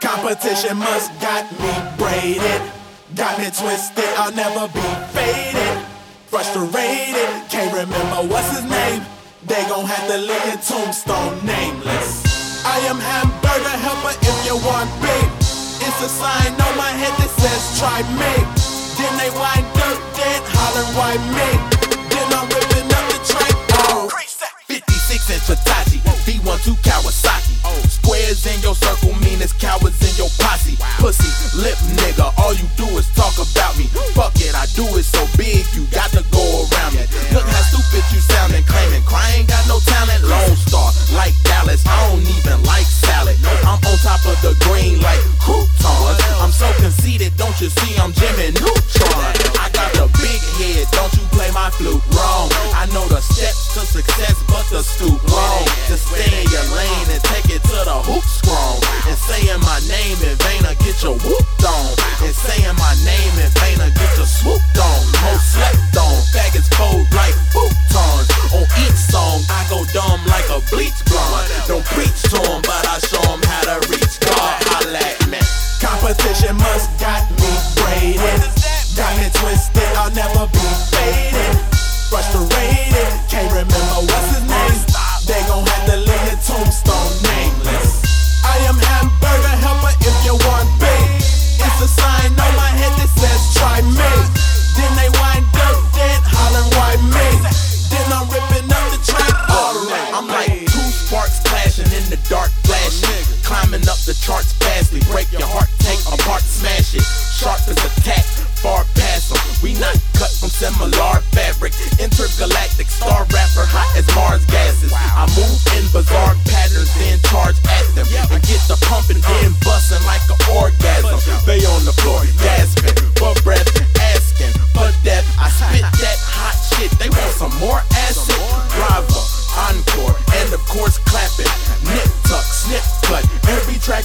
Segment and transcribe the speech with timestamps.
[0.00, 2.62] Competition must got me braided.
[3.14, 5.84] Got me twisted, I'll never be faded.
[6.26, 9.02] Frustrated, can't remember what's his name.
[9.46, 12.64] They gon' have to leave your tombstone nameless.
[12.64, 15.30] I am hamburger helper if you want beef.
[15.84, 18.34] It's a sign on my head that says try me.
[18.96, 21.69] Then they wind up dead, hollering why me.
[42.10, 43.38] Don't even like salad.
[43.62, 46.18] I'm on top of the green like croutons.
[46.42, 49.34] I'm so conceited, don't you see I'm Jimmy Neutron?
[49.62, 52.50] I got the big head, don't you play my flute wrong.
[52.74, 55.64] I know the steps to success, but the stoop wrong.
[55.86, 58.82] To stay in your lane and take it to the hoop strong.
[59.06, 61.39] And saying my name in vain, I get your whooped
[79.50, 79.89] Got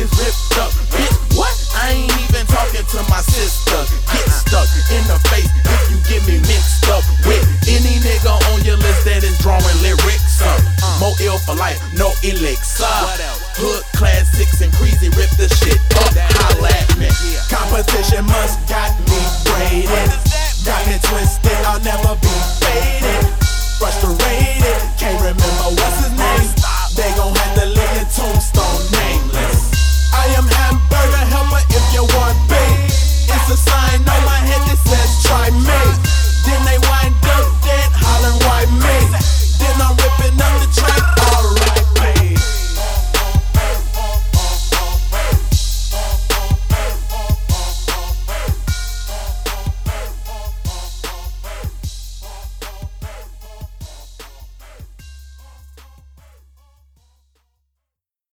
[0.00, 0.72] is ripped up.
[0.88, 1.52] Bitch, what?
[1.76, 3.76] I ain't even talking to my sister.
[4.08, 8.64] Get stuck in the face if you get me mixed up with any nigga on
[8.64, 10.60] your list that is drawing lyrics up.
[10.98, 12.88] More ill for life, no elixir.
[13.60, 15.12] Hood classics and crazy